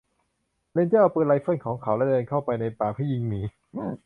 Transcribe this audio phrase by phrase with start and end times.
[0.73, 3.41] แรนเจอร์เอาปืนไรเฟิลของเขาและเดินเข้าไปในป่าเพื่อยิงหมี